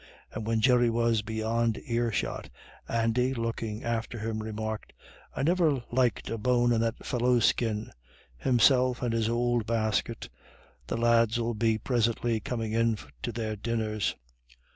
[0.33, 2.49] And when Jerry was beyond earshot,
[2.89, 4.93] Andy, looking after him, remarked,
[5.35, 7.91] "I niver liked a bone in that fellow's skin.
[8.37, 10.27] Himself and his ould basket.
[10.87, 14.15] The lads 'ill be prisintly comin' in to their dinners."